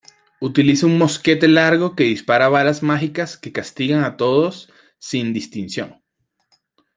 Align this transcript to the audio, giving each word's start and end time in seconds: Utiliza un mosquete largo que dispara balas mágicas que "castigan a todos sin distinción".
Utiliza 0.45 0.87
un 0.87 0.97
mosquete 0.97 1.47
largo 1.47 1.95
que 1.95 2.05
dispara 2.05 2.47
balas 2.49 2.81
mágicas 2.81 3.37
que 3.37 3.51
"castigan 3.51 4.03
a 4.03 4.17
todos 4.17 4.73
sin 4.97 5.31
distinción". 5.31 6.01